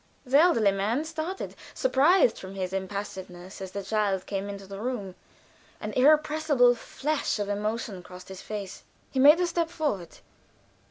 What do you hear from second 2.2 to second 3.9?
from his impassiveness, as the